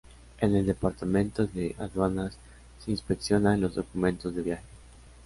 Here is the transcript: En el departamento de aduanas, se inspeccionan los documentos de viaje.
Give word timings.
En 0.39 0.55
el 0.55 0.65
departamento 0.65 1.45
de 1.45 1.75
aduanas, 1.77 2.35
se 2.83 2.89
inspeccionan 2.89 3.61
los 3.61 3.75
documentos 3.75 4.33
de 4.35 4.41
viaje. 4.41 4.63